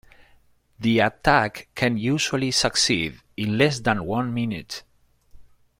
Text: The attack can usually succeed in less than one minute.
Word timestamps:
The 0.79 0.97
attack 0.99 1.67
can 1.75 1.95
usually 1.95 2.49
succeed 2.49 3.21
in 3.37 3.59
less 3.59 3.79
than 3.81 4.03
one 4.03 4.33
minute. 4.33 4.81